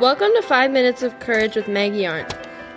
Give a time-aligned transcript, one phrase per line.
[0.00, 2.34] Welcome to 5 Minutes of Courage with Maggie Arndt.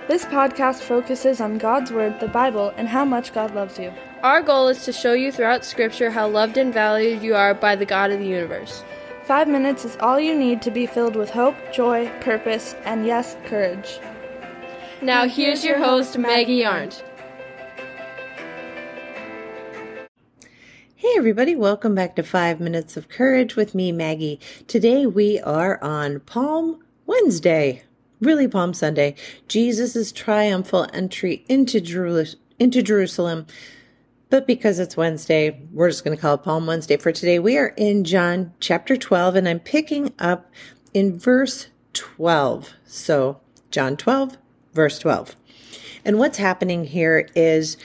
[0.08, 3.92] This podcast focuses on God's Word, the Bible, and how much God loves you.
[4.22, 7.76] Our goal is to show you throughout Scripture how loved and valued you are by
[7.76, 8.84] the God of the universe.
[9.24, 13.36] Five minutes is all you need to be filled with hope, joy, purpose, and yes,
[13.46, 13.98] courage.
[15.02, 17.04] Now, here's your host, Maggie Arndt.
[20.96, 24.40] Hey, everybody, welcome back to Five Minutes of Courage with me, Maggie.
[24.68, 27.84] Today we are on Palm Wednesday,
[28.20, 29.16] really Palm Sunday,
[29.48, 32.26] Jesus' triumphal entry into, Jeru-
[32.60, 33.46] into Jerusalem.
[34.30, 37.40] But because it's Wednesday, we're just going to call it Palm Wednesday for today.
[37.40, 40.52] We are in John chapter 12, and I'm picking up
[40.94, 42.72] in verse 12.
[42.86, 44.38] So, John 12,
[44.74, 45.36] verse 12.
[46.04, 47.78] And what's happening here is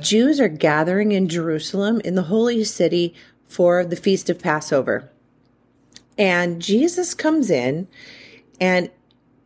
[0.00, 3.14] Jews are gathering in Jerusalem in the holy city
[3.46, 5.10] for the feast of Passover.
[6.18, 7.88] And Jesus comes in
[8.60, 8.90] and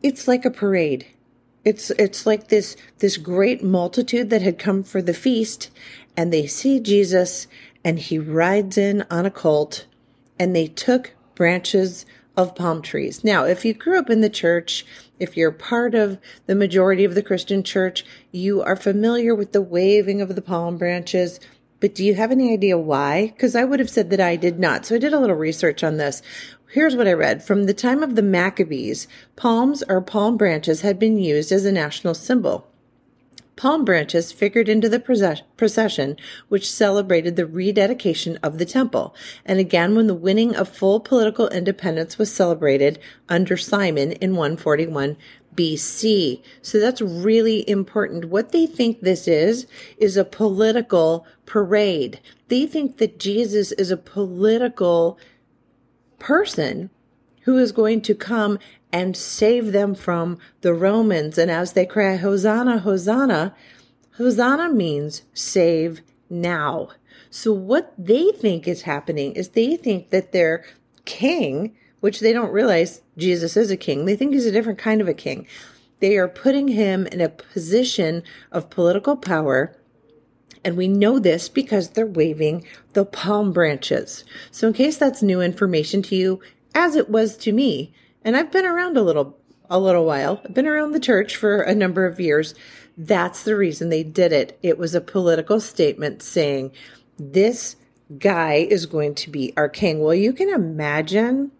[0.03, 1.05] it's like a parade.
[1.63, 5.69] It's it's like this this great multitude that had come for the feast
[6.17, 7.47] and they see Jesus
[7.83, 9.85] and he rides in on a colt
[10.39, 13.23] and they took branches of palm trees.
[13.23, 14.85] Now, if you grew up in the church,
[15.19, 16.17] if you're part of
[16.47, 20.77] the majority of the Christian church, you are familiar with the waving of the palm
[20.77, 21.39] branches.
[21.81, 23.33] But do you have any idea why?
[23.35, 24.85] Because I would have said that I did not.
[24.85, 26.21] So I did a little research on this.
[26.69, 27.43] Here's what I read.
[27.43, 31.71] From the time of the Maccabees, palms or palm branches had been used as a
[31.71, 32.70] national symbol.
[33.61, 34.99] Palm branches figured into the
[35.55, 36.17] procession,
[36.49, 39.13] which celebrated the rededication of the temple,
[39.45, 42.97] and again when the winning of full political independence was celebrated
[43.29, 45.15] under Simon in 141
[45.53, 46.41] BC.
[46.63, 48.29] So that's really important.
[48.29, 49.67] What they think this is,
[49.99, 52.19] is a political parade.
[52.47, 55.19] They think that Jesus is a political
[56.17, 56.89] person
[57.41, 58.57] who is going to come
[58.91, 61.37] and save them from the Romans.
[61.37, 63.55] And as they cry, Hosanna, Hosanna,
[64.17, 66.89] Hosanna means save now.
[67.29, 70.65] So what they think is happening is they think that their
[71.05, 75.01] king, which they don't realize Jesus is a king, they think he's a different kind
[75.01, 75.47] of a king.
[75.99, 79.75] They are putting him in a position of political power.
[80.63, 84.25] And we know this because they're waving the palm branches.
[84.51, 86.41] So in case that's new information to you,
[86.75, 89.37] as it was to me, and I've been around a little
[89.69, 90.41] a little while.
[90.43, 92.53] I've been around the church for a number of years.
[92.97, 94.59] That's the reason they did it.
[94.61, 96.71] It was a political statement saying
[97.17, 97.77] this
[98.19, 99.99] guy is going to be our king.
[99.99, 101.51] Well, you can imagine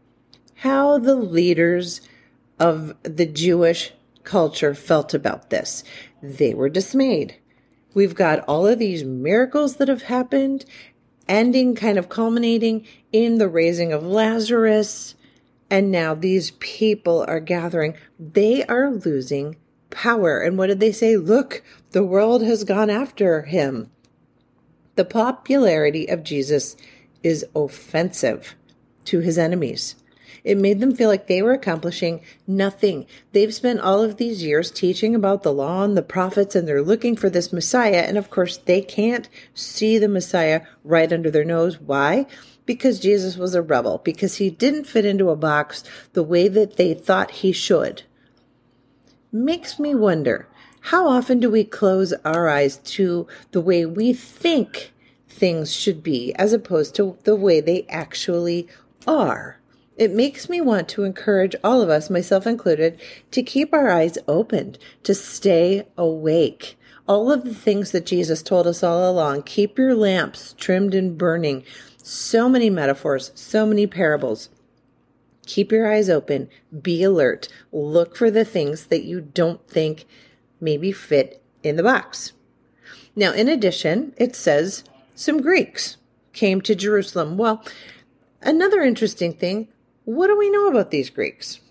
[0.56, 2.02] how the leaders
[2.60, 3.94] of the Jewish
[4.24, 5.84] culture felt about this.
[6.22, 7.36] They were dismayed.
[7.94, 10.66] We've got all of these miracles that have happened,
[11.28, 15.16] ending, kind of culminating in the raising of Lazarus
[15.72, 17.96] and now these people are gathering.
[18.20, 19.56] They are losing
[19.90, 20.40] power.
[20.40, 21.16] And what did they say?
[21.16, 23.90] Look, the world has gone after him.
[24.96, 26.76] The popularity of Jesus
[27.24, 28.56] is offensive
[29.06, 29.96] to his enemies.
[30.44, 33.06] It made them feel like they were accomplishing nothing.
[33.32, 36.82] They've spent all of these years teaching about the law and the prophets, and they're
[36.82, 38.04] looking for this Messiah.
[38.08, 41.80] And of course, they can't see the Messiah right under their nose.
[41.80, 42.26] Why?
[42.72, 45.84] Because Jesus was a rebel, because he didn't fit into a box
[46.14, 48.04] the way that they thought he should.
[49.30, 50.48] Makes me wonder
[50.80, 54.94] how often do we close our eyes to the way we think
[55.28, 58.70] things should be as opposed to the way they actually
[59.06, 59.60] are?
[59.98, 64.18] It makes me want to encourage all of us, myself included, to keep our eyes
[64.30, 66.78] opened, to stay awake.
[67.06, 71.18] All of the things that Jesus told us all along keep your lamps trimmed and
[71.18, 71.66] burning
[72.12, 74.50] so many metaphors, so many parables.
[75.46, 76.50] Keep your eyes open,
[76.82, 80.06] be alert, look for the things that you don't think
[80.60, 82.34] maybe fit in the box.
[83.16, 84.84] Now, in addition, it says
[85.16, 85.98] some Greeks
[86.34, 87.38] came to Jerusalem.
[87.38, 87.64] Well,
[88.42, 89.70] another interesting thing
[90.04, 91.62] what do we know about these Greeks?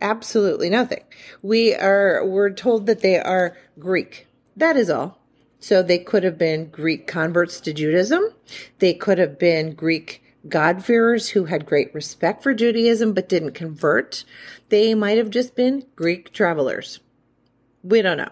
[0.00, 1.04] Absolutely nothing.
[1.40, 4.26] We are we're told that they are Greek.
[4.56, 5.18] That is all.
[5.64, 8.34] So they could have been Greek converts to Judaism.
[8.80, 14.26] They could have been Greek God-fearers who had great respect for Judaism but didn't convert.
[14.68, 17.00] They might have just been Greek travelers.
[17.82, 18.28] We don't know.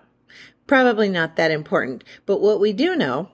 [0.66, 2.04] Probably not that important.
[2.26, 3.30] But what we do know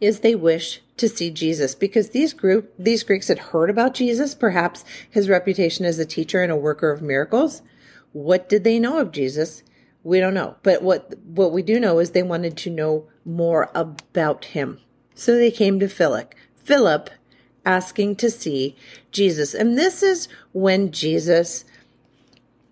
[0.00, 4.36] is they wish to see Jesus because these group these Greeks had heard about Jesus,
[4.36, 7.62] perhaps his reputation as a teacher and a worker of miracles.
[8.12, 9.64] What did they know of Jesus?
[10.08, 10.56] We don't know.
[10.62, 14.80] But what what we do know is they wanted to know more about him.
[15.14, 16.34] So they came to Philip.
[16.56, 17.10] Philip
[17.66, 18.74] asking to see
[19.12, 19.52] Jesus.
[19.52, 21.66] And this is when Jesus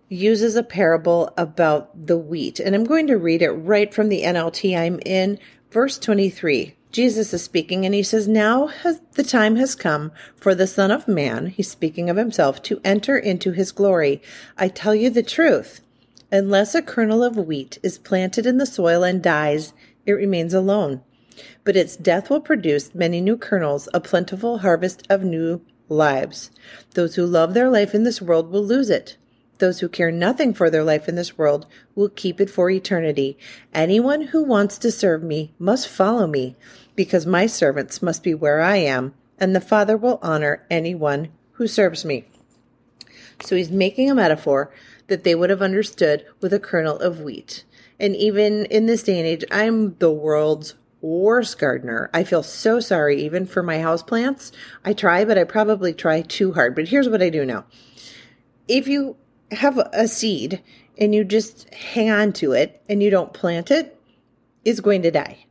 [0.09, 2.59] uses a parable about the wheat.
[2.59, 4.75] And I'm going to read it right from the NLT.
[4.75, 5.39] I'm in
[5.71, 6.75] verse 23.
[6.91, 10.91] Jesus is speaking and he says, Now has, the time has come for the Son
[10.91, 14.23] of Man, he's speaking of himself, to enter into his glory.
[14.57, 15.83] I tell you the truth.
[16.33, 19.73] Unless a kernel of wheat is planted in the soil and dies,
[20.05, 21.03] it remains alone.
[21.65, 26.51] But its death will produce many new kernels, a plentiful harvest of new lives.
[26.95, 29.17] Those who love their life in this world will lose it.
[29.59, 33.39] Those who care nothing for their life in this world will keep it for eternity.
[33.73, 36.57] Anyone who wants to serve me must follow me,
[36.95, 41.67] because my servants must be where I am, and the Father will honor anyone who
[41.67, 42.25] serves me.
[43.43, 44.73] So he's making a metaphor
[45.09, 47.65] that they would have understood with a kernel of wheat.
[47.99, 52.11] And even in this day and age, I'm the world's worst gardener.
[52.13, 54.53] I feel so sorry even for my house plants.
[54.85, 56.75] I try, but I probably try too hard.
[56.75, 57.65] But here's what I do know.
[58.69, 59.17] If you
[59.53, 60.63] have a seed
[60.99, 63.99] and you just hang on to it and you don't plant it,
[64.65, 65.47] it's going to die.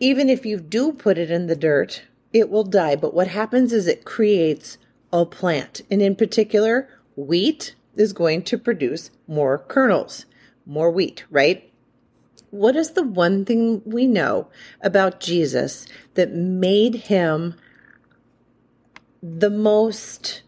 [0.00, 2.96] Even if you do put it in the dirt, it will die.
[2.96, 4.78] But what happens is it creates
[5.12, 5.82] a plant.
[5.90, 10.26] And in particular, wheat is going to produce more kernels,
[10.64, 11.72] more wheat, right?
[12.50, 14.48] What is the one thing we know
[14.80, 17.54] about Jesus that made him
[19.22, 20.42] the most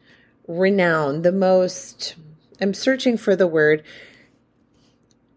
[0.47, 2.15] renowned, the most
[2.61, 3.83] I'm searching for the word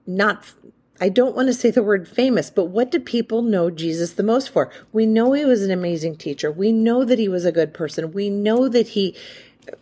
[0.08, 0.54] not
[1.00, 4.22] I don't want to say the word famous, but what do people know Jesus the
[4.22, 4.72] most for?
[4.94, 6.52] We know he was an amazing teacher.
[6.52, 8.12] We know that he was a good person.
[8.12, 9.16] We know that he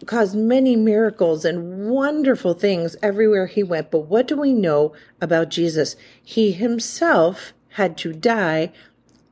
[0.05, 3.91] caused many miracles and wonderful things everywhere he went.
[3.91, 5.95] But what do we know about Jesus?
[6.23, 8.71] He himself had to die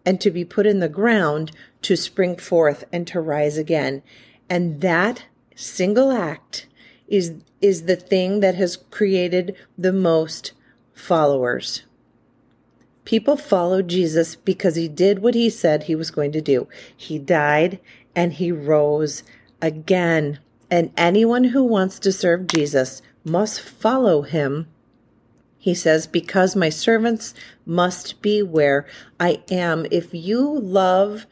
[0.05, 1.51] and to be put in the ground
[1.81, 4.01] to spring forth and to rise again.
[4.49, 6.67] And that single act
[7.07, 10.51] is is the thing that has created the most
[10.93, 11.83] followers.
[13.03, 16.67] People followed Jesus because he did what he said he was going to do.
[16.95, 17.79] He died
[18.15, 19.23] and he rose
[19.61, 20.39] again.
[20.69, 24.67] And anyone who wants to serve Jesus must follow him.
[25.57, 27.33] He says, because my servants
[27.65, 28.85] must be where
[29.19, 29.85] I am.
[29.91, 31.25] If you love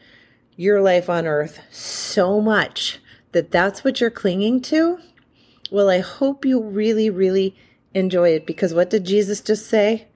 [0.55, 2.99] your life on earth so much
[3.31, 4.99] that that's what you're clinging to,
[5.71, 7.55] well, I hope you really, really
[7.93, 10.07] enjoy it because what did Jesus just say?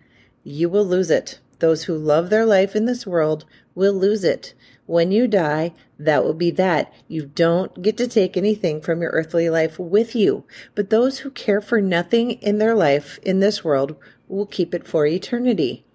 [0.44, 1.40] You will lose it.
[1.60, 3.46] Those who love their life in this world
[3.76, 4.54] will lose it.
[4.90, 6.92] When you die, that will be that.
[7.08, 10.46] You don't get to take anything from your earthly life with you.
[10.74, 13.96] But those who care for nothing in their life in this world
[14.28, 15.86] will keep it for eternity.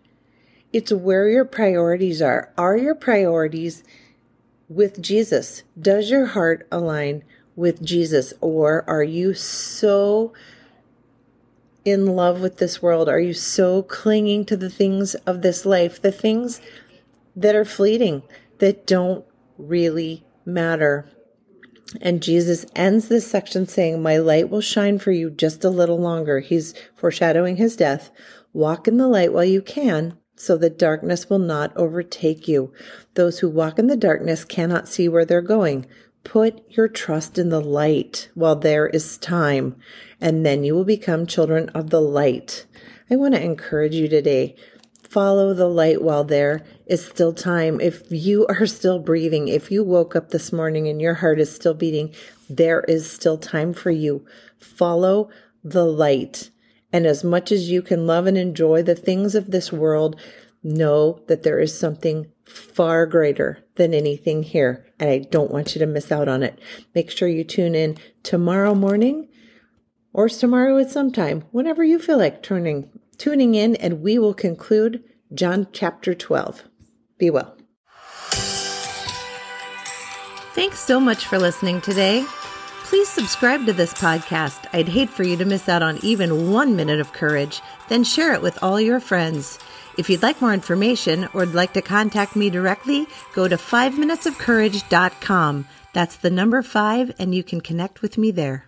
[0.72, 2.52] It's where your priorities are.
[2.56, 3.82] Are your priorities
[4.68, 5.64] with Jesus?
[5.76, 7.24] Does your heart align
[7.56, 8.32] with Jesus?
[8.40, 10.32] Or are you so
[11.84, 13.08] in love with this world?
[13.08, 16.60] Are you so clinging to the things of this life, the things
[17.34, 18.22] that are fleeting,
[18.58, 19.24] that don't
[19.58, 21.08] really matter?
[22.00, 25.98] And Jesus ends this section saying, My light will shine for you just a little
[25.98, 26.40] longer.
[26.40, 28.10] He's foreshadowing his death.
[28.52, 32.72] Walk in the light while you can, so that darkness will not overtake you.
[33.14, 35.86] Those who walk in the darkness cannot see where they're going.
[36.24, 39.76] Put your trust in the light while there is time,
[40.20, 42.66] and then you will become children of the light.
[43.10, 44.56] I want to encourage you today.
[45.02, 47.80] Follow the light while there is still time.
[47.80, 51.54] If you are still breathing, if you woke up this morning and your heart is
[51.54, 52.14] still beating,
[52.48, 54.24] there is still time for you.
[54.58, 55.30] Follow
[55.62, 56.50] the light.
[56.92, 60.20] And as much as you can love and enjoy the things of this world,
[60.62, 64.86] know that there is something far greater than anything here.
[64.98, 66.58] And I don't want you to miss out on it.
[66.94, 69.28] Make sure you tune in tomorrow morning
[70.12, 72.88] or tomorrow at some time, whenever you feel like turning,
[73.18, 75.02] tuning in, and we will conclude
[75.34, 76.62] John chapter 12.
[77.18, 77.56] Be well.
[80.54, 82.24] Thanks so much for listening today.
[82.84, 84.66] Please subscribe to this podcast.
[84.72, 87.60] I'd hate for you to miss out on even one minute of courage.
[87.88, 89.58] Then share it with all your friends.
[89.98, 95.66] If you'd like more information or would like to contact me directly, go to 5minutesofcourage.com.
[95.92, 98.66] That's the number five, and you can connect with me there.